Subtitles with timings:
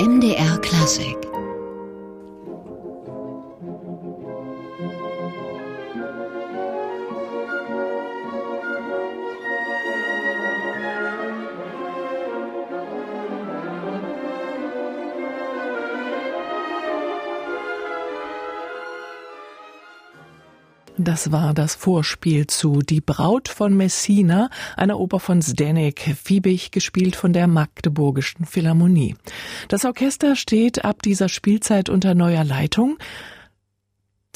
[0.00, 1.29] MDR Klassik
[21.10, 27.16] Das war das Vorspiel zu Die Braut von Messina, einer Oper von Zdenek Fiebig, gespielt
[27.16, 29.16] von der Magdeburgischen Philharmonie.
[29.66, 32.96] Das Orchester steht ab dieser Spielzeit unter neuer Leitung.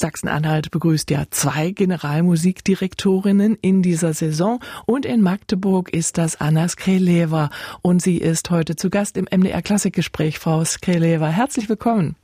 [0.01, 7.51] Sachsen-Anhalt begrüßt ja zwei Generalmusikdirektorinnen in dieser Saison und in Magdeburg ist das Anna Skreleva
[7.83, 10.39] und sie ist heute zu Gast im MDR Klassikgespräch.
[10.39, 12.17] Frau Skreleva, herzlich willkommen.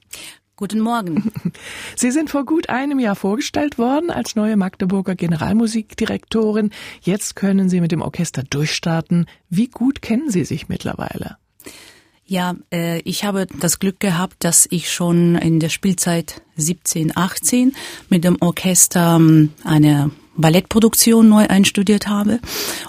[0.62, 1.32] Guten Morgen.
[1.96, 6.70] Sie sind vor gut einem Jahr vorgestellt worden als neue Magdeburger Generalmusikdirektorin.
[7.02, 9.26] Jetzt können Sie mit dem Orchester durchstarten.
[9.50, 11.38] Wie gut kennen Sie sich mittlerweile?
[12.28, 17.74] Ja, äh, ich habe das Glück gehabt, dass ich schon in der Spielzeit 17, 18
[18.10, 22.40] mit dem Orchester ähm, eine Ballettproduktion neu einstudiert habe.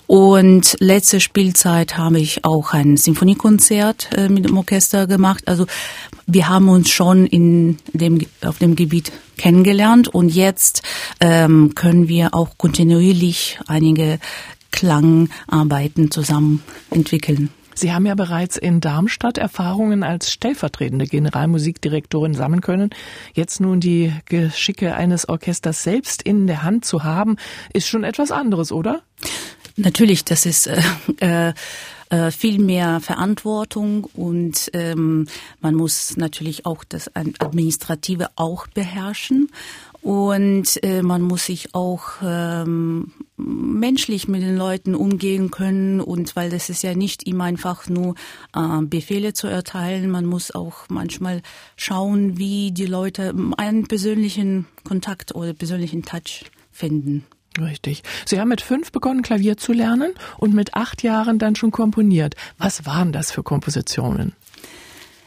[0.07, 5.49] Und letzte Spielzeit habe ich auch ein Sinfoniekonzert äh, mit dem Orchester gemacht.
[5.49, 5.67] Also
[6.27, 10.83] wir haben uns schon in dem, auf dem Gebiet kennengelernt und jetzt
[11.21, 14.19] ähm, können wir auch kontinuierlich einige
[14.71, 17.51] Klangarbeiten zusammen entwickeln.
[17.75, 22.91] Sie haben ja bereits in Darmstadt Erfahrungen als stellvertretende Generalmusikdirektorin sammeln können.
[23.35, 27.37] Jetzt nun die Geschicke eines Orchesters selbst in der Hand zu haben,
[27.73, 29.03] ist schon etwas anderes, oder?
[29.77, 30.83] Natürlich, das ist äh,
[31.21, 31.55] äh,
[32.11, 35.27] äh, viel mehr Verantwortung und ähm,
[35.61, 39.49] man muss natürlich auch das Administrative auch beherrschen
[40.03, 46.51] und äh, man muss sich auch ähm, menschlich mit den Leuten umgehen können und weil
[46.51, 48.17] das ist ja nicht immer einfach nur
[48.55, 51.41] äh, Befehle zu erteilen, man muss auch manchmal
[51.77, 57.25] schauen, wie die Leute einen persönlichen Kontakt oder persönlichen Touch finden.
[57.61, 58.03] Richtig.
[58.25, 62.35] Sie haben mit fünf begonnen, Klavier zu lernen und mit acht Jahren dann schon komponiert.
[62.59, 64.33] Was waren das für Kompositionen?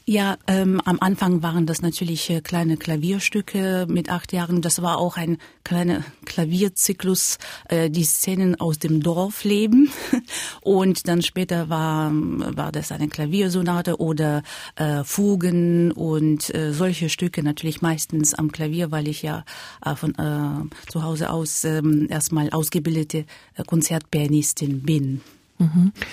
[0.07, 4.61] Ja, ähm, am Anfang waren das natürlich äh, kleine Klavierstücke mit acht Jahren.
[4.61, 7.39] Das war auch ein kleiner Klavierzyklus,
[7.69, 9.89] äh, die Szenen aus dem Dorfleben.
[10.61, 14.43] Und dann später war, war das eine Klaviersonate oder
[14.75, 19.43] äh, Fugen und äh, solche Stücke natürlich meistens am Klavier, weil ich ja
[19.83, 25.21] äh, von äh, zu Hause aus äh, erstmal ausgebildete äh, Konzertpianistin bin.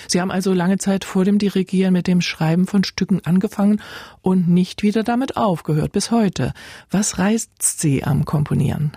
[0.07, 3.81] Sie haben also lange Zeit vor dem Dirigieren mit dem Schreiben von Stücken angefangen
[4.21, 6.53] und nicht wieder damit aufgehört bis heute.
[6.89, 8.91] Was reizt Sie am Komponieren?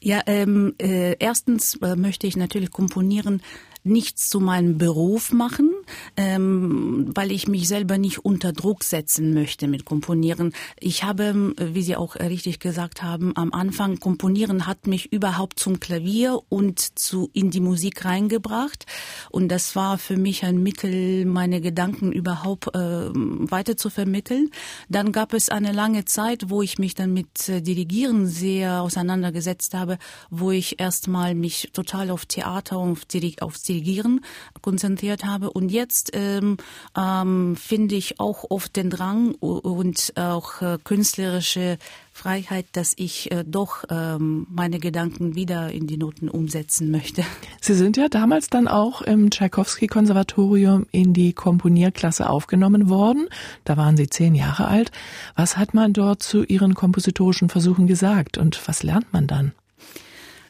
[0.00, 3.42] Ja, ähm, äh, erstens äh, möchte ich natürlich komponieren
[3.86, 5.72] nichts zu meinem Beruf machen,
[6.16, 10.52] ähm, weil ich mich selber nicht unter Druck setzen möchte mit Komponieren.
[10.80, 15.80] Ich habe, wie Sie auch richtig gesagt haben, am Anfang Komponieren hat mich überhaupt zum
[15.80, 18.86] Klavier und zu in die Musik reingebracht
[19.30, 24.50] und das war für mich ein Mittel, meine Gedanken überhaupt äh, weiter zu vermitteln.
[24.88, 29.74] Dann gab es eine lange Zeit, wo ich mich dann mit äh, Dirigieren sehr auseinandergesetzt
[29.74, 29.98] habe,
[30.30, 33.06] wo ich erstmal mich total auf Theater und
[33.40, 34.20] auf Dirigieren
[34.62, 36.56] konzentriert habe und jetzt ähm,
[36.96, 41.78] ähm, finde ich auch oft den Drang und auch äh, künstlerische
[42.12, 47.22] Freiheit, dass ich äh, doch ähm, meine Gedanken wieder in die Noten umsetzen möchte.
[47.60, 53.28] Sie sind ja damals dann auch im Tschaikowski-Konservatorium in die Komponierklasse aufgenommen worden.
[53.64, 54.90] Da waren Sie zehn Jahre alt.
[55.34, 59.52] Was hat man dort zu Ihren kompositorischen Versuchen gesagt und was lernt man dann?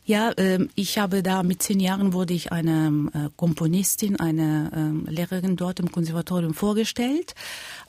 [0.08, 5.04] Ja, ähm, ich habe da mit zehn Jahren wurde ich eine äh, Komponistin, eine ähm,
[5.10, 7.34] Lehrerin dort im Konservatorium vorgestellt.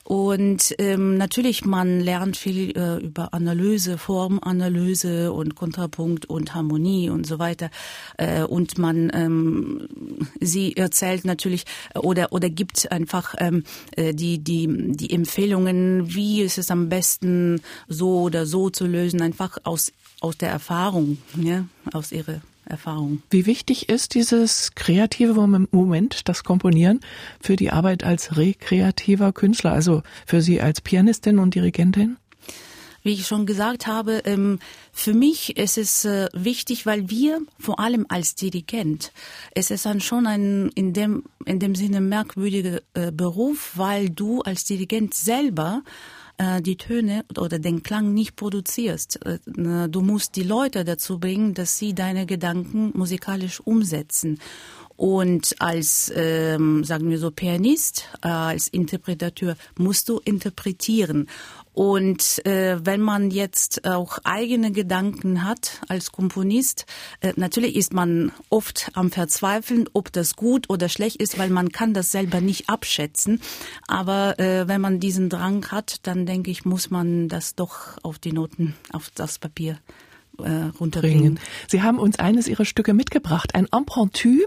[0.02, 7.24] Und ähm, natürlich, man lernt viel äh, über Analyse, Formanalyse und Kontrapunkt und Harmonie und
[7.24, 7.70] so weiter.
[8.16, 9.86] Äh, und man ähm,
[10.40, 13.62] sie erzählt natürlich oder oder gibt einfach ähm,
[13.96, 14.66] die die
[14.96, 20.36] die Empfehlungen, wie ist es am besten so oder so zu lösen, einfach aus aus
[20.36, 23.22] der Erfahrung, ja, aus ihrer Erfahrung.
[23.30, 25.34] Wie wichtig ist dieses kreative
[25.70, 27.00] Moment, das Komponieren,
[27.40, 32.16] für die Arbeit als rekreativer Künstler, also für Sie als Pianistin und Dirigentin?
[33.04, 34.58] Wie ich schon gesagt habe, ähm,
[34.92, 39.12] für mich ist es äh, wichtig, weil wir vor allem als Dirigent,
[39.54, 44.42] es ist dann schon ein in dem in dem Sinne merkwürdiger äh, Beruf, weil du
[44.42, 45.82] als Dirigent selber
[46.60, 49.24] die Töne oder den Klang nicht produzierst.
[49.26, 49.38] Äh,
[49.88, 54.38] du musst die Leute dazu bringen, dass sie deine Gedanken musikalisch umsetzen.
[54.98, 61.28] Und als, ähm, sagen wir so, Pianist, äh, als Interpretateur musst du interpretieren.
[61.78, 66.86] Und äh, wenn man jetzt auch eigene Gedanken hat als Komponist,
[67.20, 71.70] äh, natürlich ist man oft am Verzweifeln, ob das gut oder schlecht ist, weil man
[71.70, 73.40] kann das selber nicht abschätzen.
[73.86, 78.18] Aber äh, wenn man diesen Drang hat, dann denke ich, muss man das doch auf
[78.18, 79.78] die Noten, auf das Papier
[80.38, 81.38] äh, runterbringen.
[81.68, 84.38] Sie haben uns eines Ihrer Stücke mitgebracht, ein Impromptu,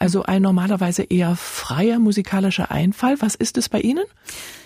[0.00, 3.14] also ein normalerweise eher freier musikalischer Einfall.
[3.20, 4.06] Was ist es bei Ihnen?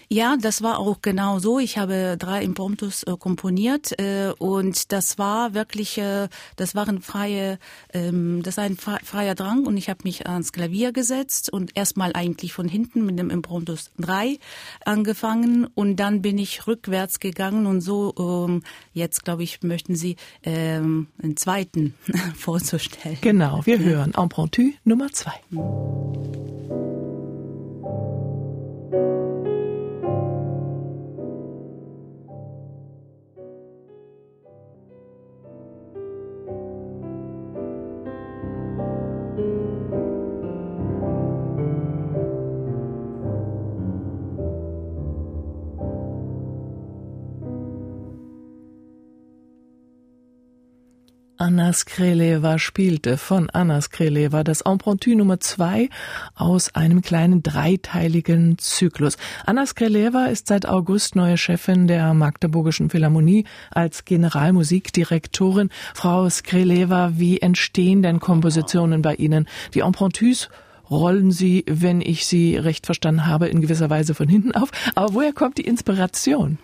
[0.08, 1.58] Ja, das war auch genau so.
[1.58, 7.58] Ich habe drei Impromptus äh, komponiert äh, und das war wirklich, äh, das waren freie,
[7.92, 12.12] ähm, das war ein freier Drang und ich habe mich ans Klavier gesetzt und erstmal
[12.14, 14.38] eigentlich von hinten mit dem Impromptus 3
[14.84, 18.62] angefangen und dann bin ich rückwärts gegangen und so ähm,
[18.92, 21.94] jetzt glaube ich möchten Sie ähm, einen zweiten
[22.36, 23.18] vorzustellen.
[23.20, 25.32] Genau, wir hören Impromptu Nummer 2.
[51.64, 55.88] Anna Skreleva spielte von Anna Skreleva das Impromptu Nummer zwei
[56.34, 59.16] aus einem kleinen dreiteiligen Zyklus.
[59.46, 65.70] Anna Skreleva ist seit August neue Chefin der Magdeburgischen Philharmonie als Generalmusikdirektorin.
[65.94, 69.48] Frau Skreleva, wie entstehen denn Kompositionen bei Ihnen?
[69.72, 70.50] Die Impromptus
[70.90, 74.68] rollen Sie, wenn ich Sie recht verstanden habe, in gewisser Weise von hinten auf.
[74.94, 76.58] Aber woher kommt die Inspiration?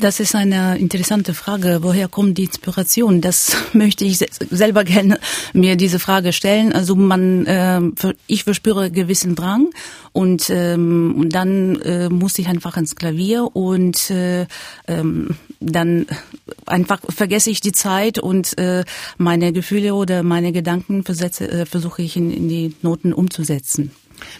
[0.00, 1.80] Das ist eine interessante Frage.
[1.82, 3.20] Woher kommt die Inspiration?
[3.20, 5.20] Das möchte ich selber gerne
[5.52, 6.72] mir diese Frage stellen.
[6.72, 7.80] Also man, äh,
[8.26, 9.68] ich verspüre gewissen Drang
[10.12, 14.46] und ähm, dann äh, muss ich einfach ins Klavier und äh,
[14.88, 16.06] ähm, dann
[16.64, 18.84] einfach vergesse ich die Zeit und äh,
[19.18, 23.90] meine Gefühle oder meine Gedanken versetze, versuche ich in die Noten umzusetzen.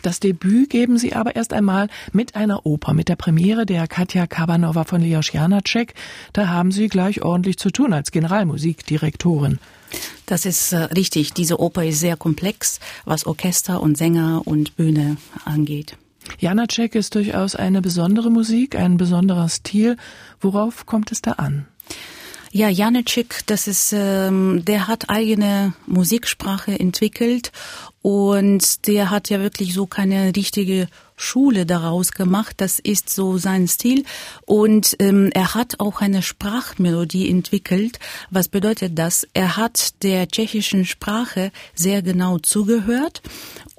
[0.02, 4.26] Das Debüt geben Sie aber erst einmal mit einer Oper, mit der Premiere der Katja
[4.26, 5.94] Kabanova von Leos Janacek.
[6.32, 9.58] Da haben Sie gleich ordentlich zu tun als Generalmusikdirektorin.
[10.26, 11.32] Das ist äh, richtig.
[11.32, 15.96] Diese Oper ist sehr komplex, was Orchester und Sänger und Bühne angeht.
[16.38, 19.96] Janacek ist durchaus eine besondere Musik, ein besonderer Stil.
[20.40, 21.66] Worauf kommt es da an?
[22.52, 27.52] Ja, Janecek, das ist, ähm, der hat eigene Musiksprache entwickelt
[28.02, 32.54] und der hat ja wirklich so keine richtige Schule daraus gemacht.
[32.56, 34.04] Das ist so sein Stil.
[34.46, 38.00] Und ähm, er hat auch eine Sprachmelodie entwickelt.
[38.30, 39.28] Was bedeutet das?
[39.32, 43.22] Er hat der tschechischen Sprache sehr genau zugehört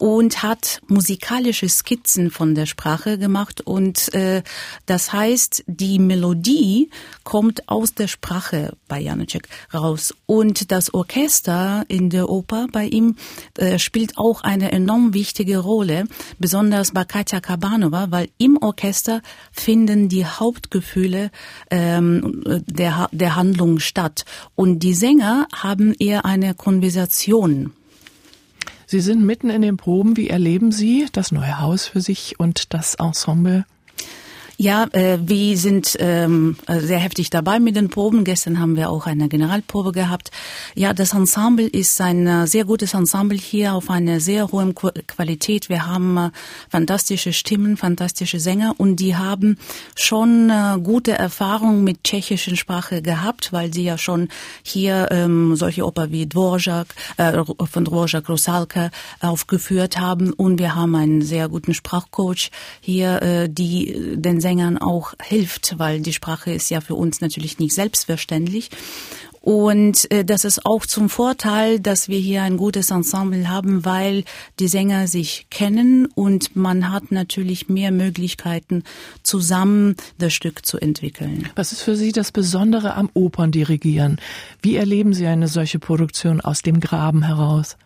[0.02, 3.62] und hat musikalische Skizzen von der Sprache gemacht.
[3.62, 4.42] Und äh,
[4.88, 6.90] das heißt, die Melodie
[7.24, 10.16] kommt aus der Sprache bei Janacek raus.
[10.26, 13.16] Und das Orchester in der Oper bei ihm
[13.60, 16.06] äh, spielt auch eine enorm wichtige Rolle,
[16.40, 19.22] besonders bei Katja Kabanova, weil im Orchester
[19.52, 21.30] finden die Hauptgefühle
[21.70, 24.26] ähm, der, der Handlung statt.
[24.56, 27.74] Und die Sänger haben eher eine Konversation
[28.92, 30.18] Sie sind mitten in den Proben.
[30.18, 33.66] Wie erleben Sie das neue Haus für sich und das Ensemble?
[34.58, 38.24] Ja, äh, wir sind ähm, sehr heftig dabei mit den Proben.
[38.24, 40.32] Gestern haben wir auch eine Generalprobe gehabt.
[40.76, 45.70] Ja, das Ensemble ist ein äh, sehr gutes Ensemble hier auf einer sehr hohen Qualität.
[45.70, 46.30] Wir haben äh,
[46.70, 49.58] fantastische Stimmen, fantastische Sänger und die haben
[49.96, 54.28] schon äh, gute Erfahrungen mit tschechischen Sprache gehabt, weil sie ja schon
[54.64, 58.92] hier ähm, solche Oper wie Dvorak, äh, von Dvorak Rusalka
[59.22, 65.14] aufgeführt haben und wir haben einen sehr guten Sprachcoach hier, äh, die den Sängern auch
[65.22, 68.70] hilft, weil die Sprache ist ja für uns natürlich nicht selbstverständlich.
[69.42, 74.24] Und äh, das ist auch zum Vorteil, dass wir hier ein gutes Ensemble haben, weil
[74.60, 78.84] die Sänger sich kennen und man hat natürlich mehr Möglichkeiten,
[79.24, 81.50] zusammen das Stück zu entwickeln.
[81.56, 84.22] Was ist für Sie das Besondere am Operndirigieren?
[84.62, 87.78] Wie erleben Sie eine solche Produktion aus dem Graben heraus?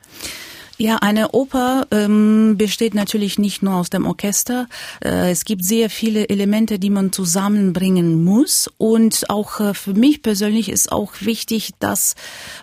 [0.78, 4.68] Ja, eine Oper ähm, besteht natürlich nicht nur aus dem Orchester.
[5.02, 8.70] Äh, es gibt sehr viele Elemente, die man zusammenbringen muss.
[8.78, 12.16] Und auch äh, für mich persönlich ist auch wichtig, dass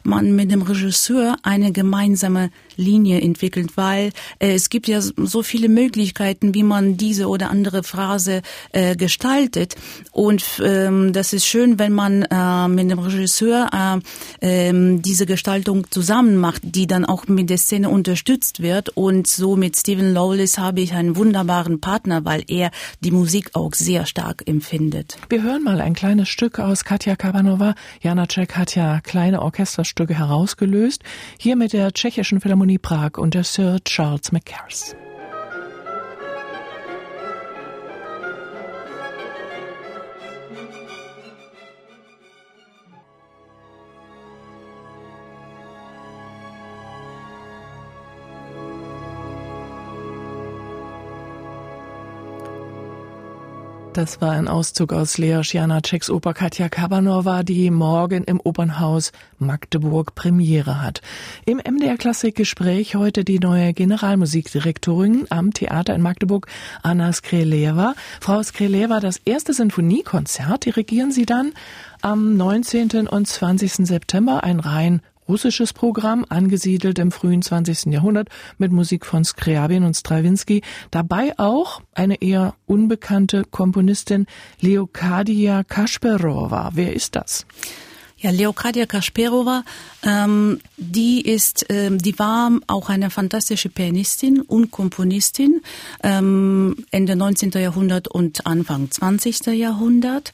[0.03, 5.69] man mit dem Regisseur eine gemeinsame Linie entwickelt, weil äh, es gibt ja so viele
[5.69, 9.77] Möglichkeiten, wie man diese oder andere Phrase äh, gestaltet.
[10.11, 14.01] Und ähm, das ist schön, wenn man äh, mit dem Regisseur
[14.41, 18.91] äh, äh, diese Gestaltung zusammen macht, die dann auch mit der Szene unterstützt wird.
[18.91, 23.75] Und so mit Stephen Lawless habe ich einen wunderbaren Partner, weil er die Musik auch
[23.75, 25.17] sehr stark empfindet.
[25.29, 27.75] Wir hören mal ein kleines Stück aus Katja Kabanova.
[28.01, 31.03] Janacek hat ja kleine Orchesterstücke herausgelöst.
[31.39, 34.97] Hier mit der Tschechischen Philharmonie Prag und der Sir Charles McCarrs.
[54.03, 60.17] Das war ein Auszug aus Lea Schianaceks Oper Katja Kabanova, die morgen im Opernhaus Magdeburg
[60.17, 61.03] Premiere hat.
[61.47, 66.49] Im MDR Klassikgespräch heute die neue Generalmusikdirektorin am Theater in Magdeburg,
[66.83, 67.95] Anna Skreleva.
[68.21, 71.53] Frau Skreleva, das erste Sinfoniekonzert dirigieren Sie dann
[72.01, 73.07] am 19.
[73.07, 73.87] und 20.
[73.87, 75.01] September, ein rein
[75.33, 77.87] russisches Programm, angesiedelt im frühen 20.
[77.87, 80.61] Jahrhundert mit Musik von Skriabin und Stravinsky.
[80.91, 84.27] Dabei auch eine eher unbekannte Komponistin
[84.61, 86.73] Leokadia Kasperova.
[86.75, 87.47] Wer ist das?
[88.23, 89.65] Ja, Leokadia Kasperova,
[90.05, 95.61] ähm, die ist, ähm, die war auch eine fantastische Pianistin und Komponistin
[96.05, 97.51] ähm, Ende 19.
[97.51, 99.47] Jahrhundert und Anfang 20.
[99.47, 100.33] Jahrhundert.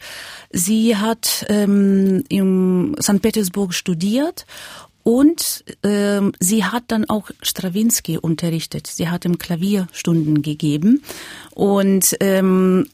[0.51, 3.23] Sie hat ähm, im St.
[3.23, 4.45] Petersburg studiert
[5.09, 8.87] und ähm, sie hat dann auch Strawinski unterrichtet.
[8.89, 11.03] Sie hat ihm Klavierstunden gegeben.
[11.55, 12.91] Und ähm,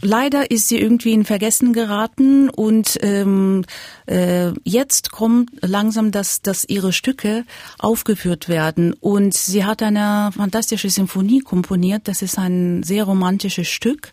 [0.00, 3.64] Leider ist sie irgendwie in Vergessen geraten und ähm,
[4.06, 7.44] äh, jetzt kommt langsam, dass, dass ihre Stücke
[7.78, 8.92] aufgeführt werden.
[8.92, 12.06] Und sie hat eine fantastische Symphonie komponiert.
[12.06, 14.12] Das ist ein sehr romantisches Stück.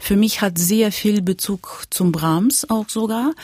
[0.00, 3.34] Für mich hat sehr viel Bezug zum Brahms auch sogar.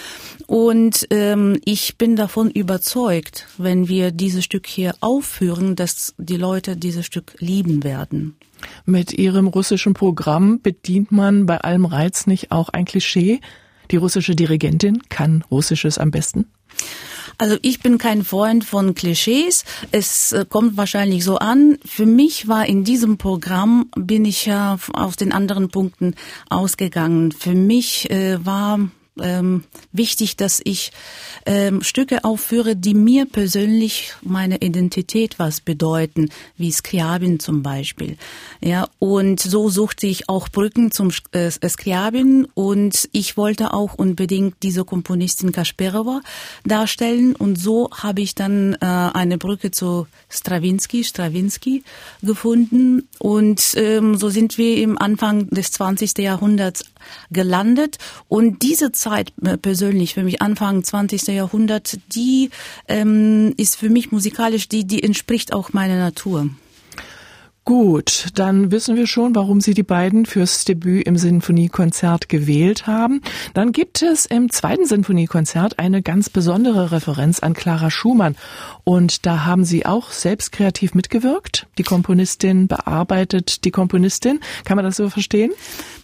[0.46, 6.76] Und ähm, ich bin davon überzeugt, wenn wir dieses Stück hier aufführen, dass die Leute
[6.76, 8.36] dieses Stück lieben werden.
[8.84, 13.40] Mit ihrem russischen Programm bedient man bei allem Reiz nicht auch ein Klischee?
[13.90, 16.46] Die russische Dirigentin kann Russisches am besten?
[17.38, 19.64] Also ich bin kein Freund von Klischees.
[19.90, 21.78] Es äh, kommt wahrscheinlich so an.
[21.84, 26.14] Für mich war in diesem Programm, bin ich ja auf den anderen Punkten
[26.48, 27.32] ausgegangen.
[27.32, 28.78] Für mich äh, war
[29.20, 30.92] ähm, wichtig, dass ich
[31.44, 38.16] ähm, Stücke aufführe, die mir persönlich meine Identität was bedeuten, wie Skriabin zum Beispiel.
[38.60, 44.56] Ja, und so suchte ich auch Brücken zum äh, Skriabin und ich wollte auch unbedingt
[44.62, 46.20] diese Komponistin Kasperova
[46.64, 51.84] darstellen und so habe ich dann äh, eine Brücke zu Stravinsky, Stravinsky
[52.22, 56.18] gefunden und ähm, so sind wir im Anfang des 20.
[56.18, 56.84] Jahrhunderts
[57.30, 61.28] gelandet und diese Zeit äh, persönlich für mich Anfang 20.
[61.28, 62.50] Jahrhundert, die
[62.88, 66.48] ähm, ist für mich musikalisch, die, die entspricht auch meiner Natur.
[67.64, 73.20] Gut, dann wissen wir schon, warum Sie die beiden fürs Debüt im Sinfoniekonzert gewählt haben.
[73.54, 78.34] Dann gibt es im zweiten Sinfoniekonzert eine ganz besondere Referenz an Clara Schumann.
[78.82, 81.68] Und da haben Sie auch selbst kreativ mitgewirkt.
[81.78, 84.40] Die Komponistin bearbeitet die Komponistin.
[84.64, 85.52] Kann man das so verstehen?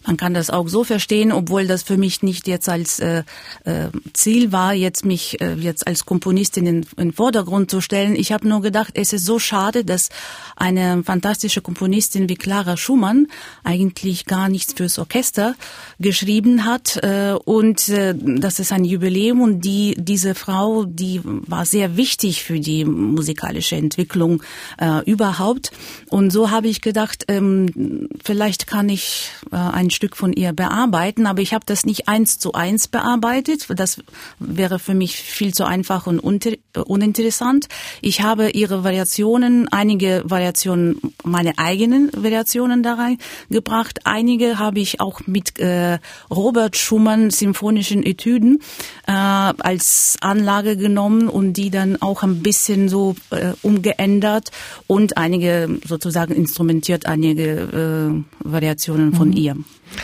[0.07, 3.23] Man kann das auch so verstehen, obwohl das für mich nicht jetzt als äh,
[3.65, 8.15] äh, Ziel war, jetzt mich äh, jetzt als Komponistin in, in Vordergrund zu stellen.
[8.15, 10.07] Ich habe nur gedacht, es ist so schade, dass
[10.55, 13.27] eine fantastische Komponistin wie Clara Schumann
[13.63, 15.55] eigentlich gar nichts fürs Orchester
[15.99, 16.97] geschrieben hat.
[17.03, 22.43] Äh, und äh, das ist ein Jubiläum und die diese Frau, die war sehr wichtig
[22.43, 24.43] für die musikalische Entwicklung
[24.77, 25.71] äh, überhaupt.
[26.09, 31.41] Und so habe ich gedacht, ähm, vielleicht kann ich ein Stück von ihr bearbeiten, aber
[31.41, 33.65] ich habe das nicht eins zu eins bearbeitet.
[33.75, 34.01] Das
[34.39, 37.67] wäre für mich viel zu einfach und uninteressant.
[38.01, 40.99] Ich habe ihre Variationen, einige Variationen,
[41.39, 44.01] meine eigenen Variationen da reingebracht.
[44.03, 45.97] Einige habe ich auch mit äh,
[46.29, 48.59] Robert Schumann symphonischen Etüden
[49.07, 54.51] äh, als Anlage genommen und die dann auch ein bisschen so äh, umgeändert
[54.85, 59.37] und einige sozusagen instrumentiert, einige äh, Variationen von mhm.
[59.37, 59.55] ihr.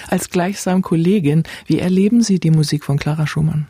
[0.08, 3.68] Als gleichsam Kollegin, wie erleben Sie die Musik von Clara Schumann?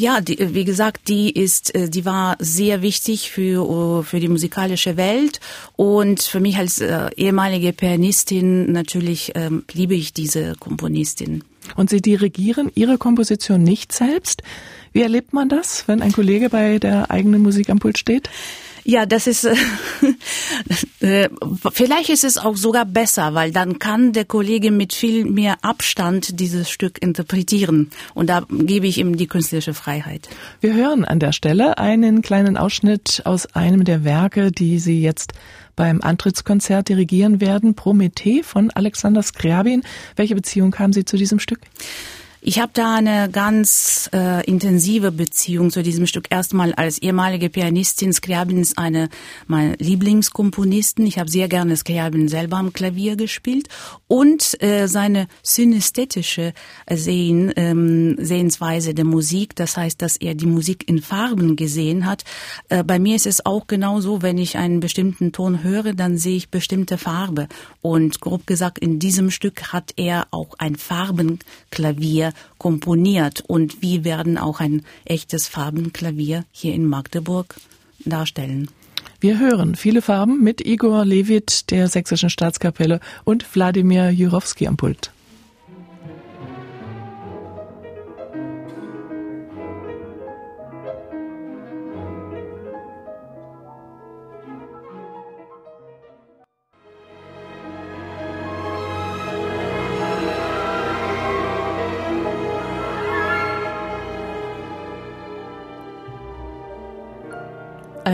[0.00, 4.96] Ja, die, wie gesagt, die ist, äh, die war sehr wichtig für für die musikalische
[4.96, 5.40] Welt
[5.74, 11.42] und für mich als äh, ehemalige Pianistin natürlich ähm, liebe ich diese Komponistin.
[11.74, 14.44] Und Sie dirigieren Ihre Komposition nicht selbst.
[14.92, 18.30] Wie erlebt man das, wenn ein Kollege bei der eigenen Musik am Pult steht?
[18.90, 19.54] Ja, das ist äh,
[21.00, 21.28] äh,
[21.72, 26.40] vielleicht ist es auch sogar besser, weil dann kann der Kollege mit viel mehr Abstand
[26.40, 30.30] dieses Stück interpretieren und da gebe ich ihm die künstlerische Freiheit.
[30.62, 35.34] Wir hören an der Stelle einen kleinen Ausschnitt aus einem der Werke, die Sie jetzt
[35.76, 39.82] beim Antrittskonzert dirigieren werden, Promethe von Alexander Skriabin.
[40.16, 41.60] Welche Beziehung haben Sie zu diesem Stück?
[42.48, 46.28] Ich habe da eine ganz äh, intensive Beziehung zu diesem Stück.
[46.30, 49.10] Erstmal als ehemalige Pianistin, Skriabin ist eine
[49.46, 51.04] meiner Lieblingskomponisten.
[51.04, 53.68] Ich habe sehr gerne Skriabin selber am Klavier gespielt
[54.06, 56.54] und äh, seine synästhetische
[56.90, 59.54] Sehen, ähm, Sehensweise der Musik.
[59.54, 62.24] Das heißt, dass er die Musik in Farben gesehen hat.
[62.70, 66.38] Äh, bei mir ist es auch genauso, wenn ich einen bestimmten Ton höre, dann sehe
[66.38, 67.46] ich bestimmte Farbe.
[67.82, 74.38] Und grob gesagt, in diesem Stück hat er auch ein Farbenklavier komponiert und wir werden
[74.38, 77.56] auch ein echtes Farbenklavier hier in Magdeburg
[78.04, 78.68] darstellen.
[79.20, 85.10] Wir hören viele Farben mit Igor Levit der Sächsischen Staatskapelle und Wladimir Jurowski am Pult.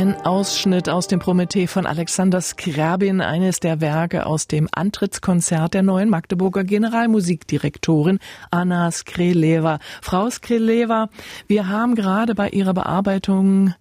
[0.05, 5.83] Ein Ausschnitt aus dem Promethe von Alexander Skrabin, eines der Werke aus dem Antrittskonzert der
[5.83, 8.19] neuen Magdeburger Generalmusikdirektorin
[8.51, 9.79] Anna Skreleva.
[10.03, 11.09] Frau Skreleva,
[11.47, 13.73] wir haben gerade bei Ihrer Bearbeitung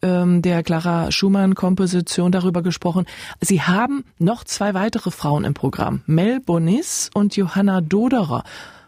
[0.00, 3.06] ähm, der Clara Schumann-Komposition darüber gesprochen.
[3.40, 8.44] Sie haben noch zwei weitere Frauen im Programm, Mel Bonis und Johanna Doderer.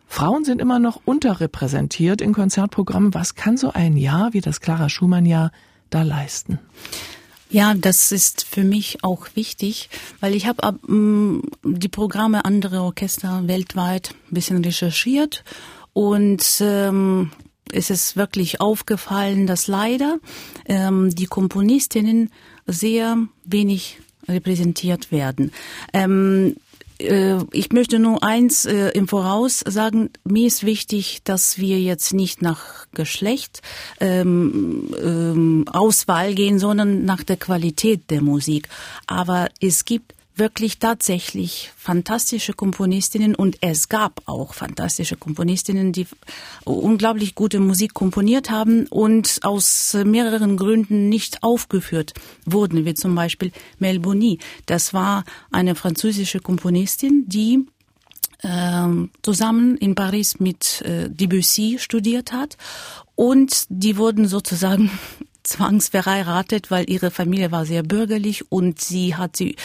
[0.06, 3.12] Frauen sind immer noch unterrepräsentiert in Konzertprogrammen.
[3.12, 5.50] Was kann so ein Jahr wie das Clara Schumann-Jahr
[5.94, 6.58] da leisten?
[7.50, 9.88] Ja, das ist für mich auch wichtig,
[10.20, 15.44] weil ich habe ähm, die Programme anderer Orchester weltweit ein bisschen recherchiert
[15.92, 17.30] und ähm,
[17.72, 20.18] es ist wirklich aufgefallen, dass leider
[20.66, 22.30] ähm, die Komponistinnen
[22.66, 25.52] sehr wenig repräsentiert werden.
[25.92, 26.63] Ähm, äh,
[26.98, 30.10] ich möchte nur eins äh, im Voraus sagen.
[30.24, 33.62] Mir ist wichtig, dass wir jetzt nicht nach Geschlecht
[34.00, 38.68] ähm, ähm, Auswahl gehen, sondern nach der Qualität der Musik.
[39.06, 46.06] Aber es gibt wirklich tatsächlich fantastische Komponistinnen und es gab auch fantastische Komponistinnen, die
[46.64, 53.52] unglaublich gute Musik komponiert haben und aus mehreren Gründen nicht aufgeführt wurden, wie zum Beispiel
[53.78, 54.38] Mel Bonny.
[54.66, 57.66] Das war eine französische Komponistin, die
[58.42, 62.56] ähm, zusammen in Paris mit äh, Debussy studiert hat
[63.14, 64.90] und die wurden sozusagen
[65.44, 69.56] zwangsverheiratet, weil ihre Familie war sehr bürgerlich und sie hat sie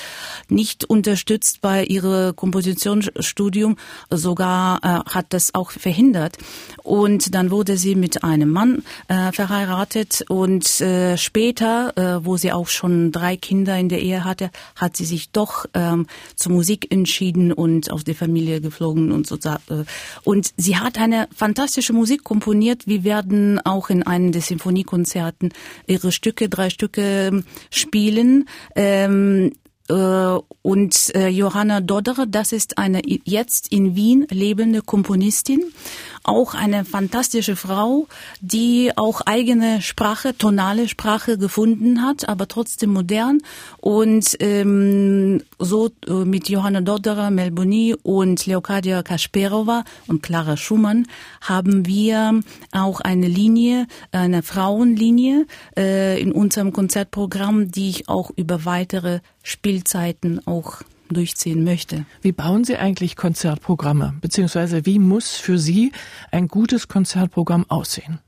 [0.49, 3.77] nicht unterstützt bei ihrem Kompositionsstudium,
[4.09, 6.37] sogar äh, hat das auch verhindert.
[6.83, 12.51] Und dann wurde sie mit einem Mann äh, verheiratet und äh, später, äh, wo sie
[12.51, 16.91] auch schon drei Kinder in der Ehe hatte, hat sie sich doch ähm, zur Musik
[16.91, 19.35] entschieden und auf die Familie geflogen und so.
[19.35, 19.85] Äh,
[20.23, 22.87] und sie hat eine fantastische Musik komponiert.
[22.87, 25.51] Wir werden auch in einem der Sinfoniekonzerten
[25.87, 28.47] ihre Stücke, drei Stücke ähm, spielen.
[28.75, 29.51] Ähm,
[29.89, 35.63] äh, und äh, Johanna Dodder, das ist eine jetzt in Wien lebende Komponistin,
[36.29, 38.07] auch eine fantastische Frau,
[38.39, 43.39] die auch eigene Sprache, tonale Sprache gefunden hat, aber trotzdem modern.
[43.77, 51.07] Und ähm, so äh, mit Johanna Dodderer, Melboni und Leokadia Kasperova und Clara Schumann
[51.41, 58.65] haben wir auch eine Linie, eine Frauenlinie äh, in unserem Konzertprogramm, die ich auch über
[58.65, 60.83] weitere Spielzeiten auch
[61.15, 62.05] durchziehen möchte.
[62.21, 64.15] Wie bauen Sie eigentlich Konzertprogramme?
[64.21, 65.91] Beziehungsweise wie muss für Sie
[66.31, 68.19] ein gutes Konzertprogramm aussehen?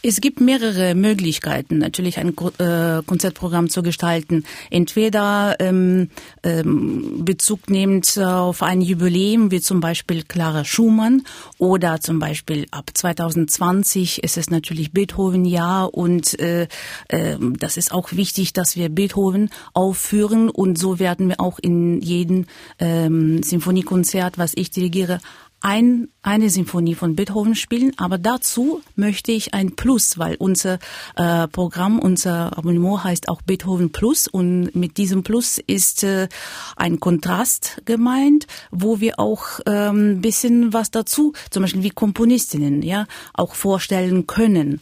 [0.00, 4.44] Es gibt mehrere Möglichkeiten, natürlich ein äh, Konzertprogramm zu gestalten.
[4.70, 6.10] Entweder ähm,
[6.44, 11.24] ähm, Bezug nehmend auf ein Jubiläum, wie zum Beispiel Clara Schumann,
[11.58, 16.68] oder zum Beispiel ab 2020 ist es natürlich Beethoven-Jahr und äh,
[17.08, 22.00] äh, das ist auch wichtig, dass wir Beethoven aufführen und so werden wir auch in
[22.00, 22.46] jedem
[22.78, 25.18] ähm, Sinfoniekonzert, was ich dirigiere,
[25.60, 30.78] ein, eine Symphonie von Beethoven spielen, aber dazu möchte ich ein Plus, weil unser
[31.16, 36.28] äh, Programm, unser Abonnement heißt auch Beethoven Plus und mit diesem Plus ist äh,
[36.76, 43.06] ein Kontrast gemeint, wo wir auch ähm, bisschen was dazu, zum Beispiel wie Komponistinnen, ja,
[43.32, 44.80] auch vorstellen können.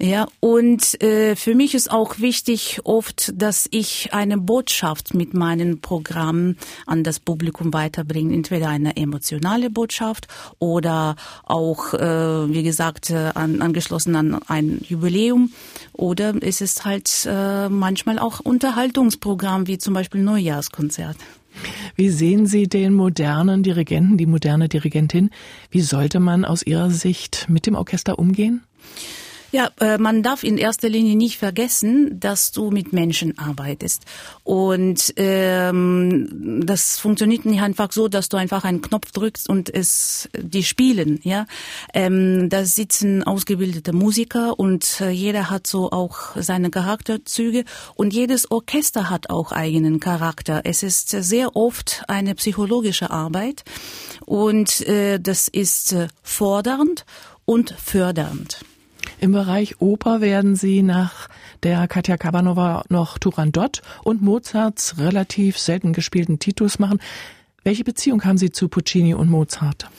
[0.00, 5.80] Ja, und äh, für mich ist auch wichtig oft, dass ich eine Botschaft mit meinen
[5.80, 6.56] Programmen
[6.86, 8.32] an das Publikum weiterbringe.
[8.32, 10.28] Entweder eine emotionale Botschaft
[10.60, 15.52] oder auch, äh, wie gesagt, äh, an, angeschlossen an ein Jubiläum.
[15.94, 21.16] Oder es ist halt äh, manchmal auch Unterhaltungsprogramm, wie zum Beispiel Neujahrskonzert.
[21.96, 25.30] Wie sehen Sie den modernen Dirigenten, die moderne Dirigentin?
[25.72, 28.62] Wie sollte man aus Ihrer Sicht mit dem Orchester umgehen?
[29.50, 34.02] Ja, äh, man darf in erster Linie nicht vergessen, dass du mit Menschen arbeitest.
[34.44, 40.28] Und ähm, das funktioniert nicht einfach so, dass du einfach einen Knopf drückst und es
[40.36, 41.18] die spielen.
[41.22, 41.46] Ja,
[41.94, 48.50] ähm, da sitzen ausgebildete Musiker und äh, jeder hat so auch seine Charakterzüge und jedes
[48.50, 50.60] Orchester hat auch eigenen Charakter.
[50.64, 53.64] Es ist sehr oft eine psychologische Arbeit
[54.26, 57.06] und äh, das ist äh, fordernd
[57.46, 58.58] und fördernd.
[59.20, 61.28] Im Bereich Oper werden Sie nach
[61.64, 67.00] der Katja Kabanova noch Turandot und Mozarts relativ selten gespielten Titus machen.
[67.64, 69.90] Welche Beziehung haben Sie zu Puccini und Mozart?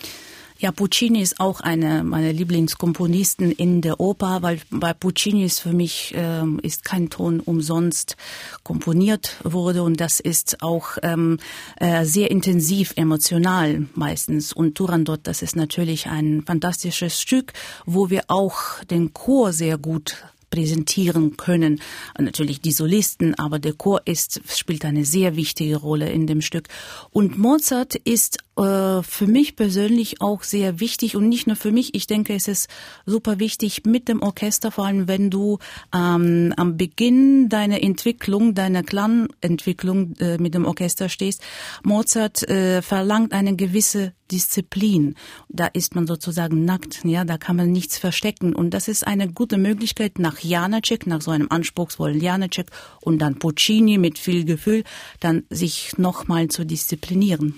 [0.62, 5.72] Ja, Puccini ist auch eine meiner Lieblingskomponisten in der Oper, weil bei Puccini ist für
[5.72, 8.18] mich äh, ist kein Ton umsonst
[8.64, 11.38] komponiert wurde und das ist auch ähm,
[11.78, 14.52] äh, sehr intensiv emotional meistens.
[14.52, 17.54] Und Turandot, das ist natürlich ein fantastisches Stück,
[17.86, 21.82] wo wir auch den Chor sehr gut präsentieren können.
[22.18, 26.68] Natürlich die Solisten, aber der Chor ist, spielt eine sehr wichtige Rolle in dem Stück.
[27.12, 31.96] Und Mozart ist äh, für mich persönlich auch sehr wichtig und nicht nur für mich.
[31.96, 32.70] Ich denke, es ist
[33.06, 35.60] super wichtig mit dem Orchester, vor allem wenn du
[35.96, 41.42] ähm, am Beginn deiner Entwicklung, deiner Klangentwicklung äh, mit dem Orchester stehst.
[41.84, 45.16] Mozart äh, verlangt eine gewisse Disziplin.
[45.48, 48.54] Da ist man sozusagen nackt, ja, da kann man nichts verstecken.
[48.54, 52.68] Und das ist eine gute Möglichkeit nach Janacek, nach so einem anspruchsvollen Janacek
[53.02, 54.84] und dann Puccini mit viel Gefühl,
[55.20, 57.56] dann sich nochmal zu disziplinieren.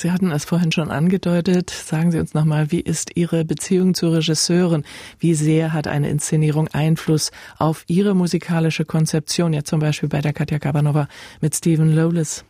[0.00, 1.68] Sie hatten es vorhin schon angedeutet.
[1.68, 4.82] Sagen Sie uns nochmal, wie ist Ihre Beziehung zur Regisseurin?
[5.18, 9.52] Wie sehr hat eine Inszenierung Einfluss auf Ihre musikalische Konzeption?
[9.52, 11.06] Ja, zum Beispiel bei der Katja Kabanova
[11.42, 12.46] mit Stephen Lowless.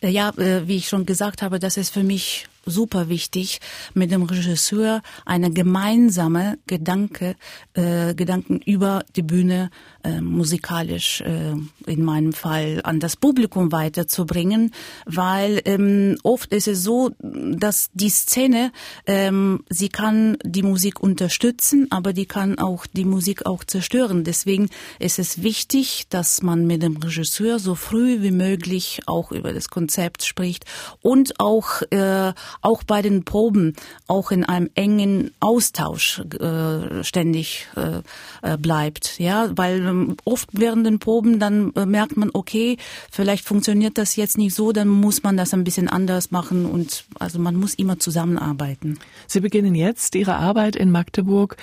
[0.00, 3.60] Ja, äh, wie ich schon gesagt habe, das ist für mich super wichtig,
[3.94, 7.36] mit dem Regisseur eine gemeinsame Gedanke,
[7.74, 9.70] äh, Gedanken über die Bühne
[10.04, 11.54] äh, musikalisch äh,
[11.86, 14.72] in meinem Fall an das Publikum weiterzubringen,
[15.06, 18.72] weil ähm, oft ist es so, dass die Szene,
[19.06, 24.24] ähm, sie kann die Musik unterstützen, aber die kann auch die Musik auch zerstören.
[24.24, 29.52] Deswegen ist es wichtig, dass man mit dem Regisseur so früh wie möglich auch über
[29.52, 30.64] das Konzept spricht
[31.00, 33.74] und auch äh, auch bei den Proben
[34.06, 38.02] auch in einem engen Austausch äh, ständig äh,
[38.42, 39.18] äh, bleibt.
[39.18, 42.76] Ja, weil ähm, oft während den Proben dann äh, merkt man, okay,
[43.10, 47.04] vielleicht funktioniert das jetzt nicht so, dann muss man das ein bisschen anders machen und
[47.18, 48.98] also man muss immer zusammenarbeiten.
[49.26, 51.56] Sie beginnen jetzt Ihre Arbeit in Magdeburg.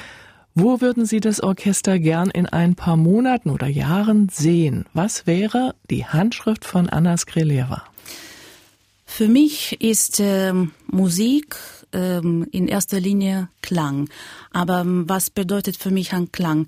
[0.55, 4.85] Wo würden Sie das Orchester gern in ein paar Monaten oder Jahren sehen?
[4.93, 7.83] Was wäre die Handschrift von Anna Skreleva?
[9.09, 11.57] Für mich ist ähm, Musik
[11.91, 14.07] ähm, in erster Linie Klang.
[14.51, 16.67] Aber ähm, was bedeutet für mich ein Klang?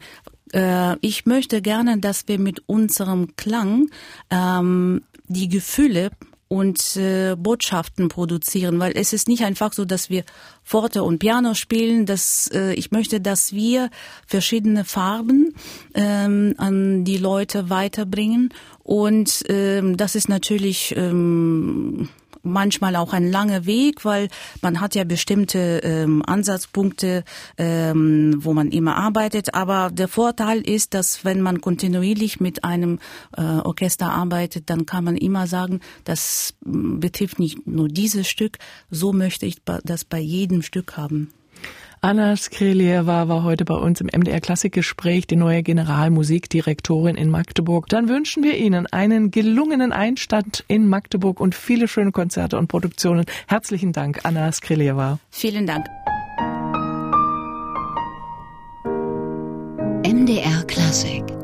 [0.52, 3.90] Äh, ich möchte gerne, dass wir mit unserem Klang
[4.32, 6.10] ähm, die Gefühle
[6.50, 10.26] und äh, Botschaften produzieren, weil es ist nicht einfach so, dass wir
[10.62, 12.06] Forte und Piano spielen.
[12.06, 13.90] Dass, äh, ich möchte, dass wir
[14.28, 15.54] verschiedene Farben
[15.94, 18.50] ähm, an die Leute weiterbringen
[18.84, 22.10] und ähm, das ist natürlich ähm,
[22.44, 24.28] manchmal auch ein langer Weg, weil
[24.62, 27.24] man hat ja bestimmte ähm, Ansatzpunkte,
[27.58, 29.54] ähm, wo man immer arbeitet.
[29.54, 33.00] Aber der Vorteil ist, dass wenn man kontinuierlich mit einem
[33.38, 38.58] äh, Orchester arbeitet, dann kann man immer sagen, das betrifft nicht nur dieses Stück,
[38.90, 41.32] so möchte ich das bei jedem Stück haben.
[42.04, 47.90] Anna Skrelieva war heute bei uns im MDR Klassikgespräch, die neue Generalmusikdirektorin in Magdeburg.
[47.90, 53.26] Dann wünschen wir Ihnen einen gelungenen Einstand in Magdeburg und viele schöne Konzerte und Produktionen.
[53.48, 55.20] Herzlichen Dank, Anna Skrelieva.
[55.30, 55.86] Vielen Dank.
[60.04, 61.41] MDR Klassik